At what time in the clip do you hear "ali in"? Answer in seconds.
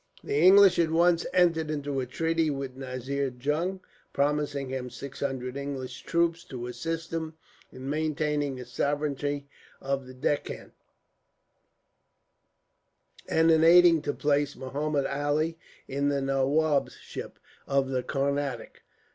15.05-16.09